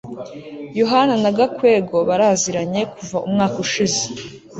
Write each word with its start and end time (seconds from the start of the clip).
yohana 0.79 1.15
na 1.23 1.31
gakwego 1.37 1.97
baraziranye 2.09 2.81
kuva 2.95 3.17
umwaka 3.27 3.55
ushize 3.65 4.01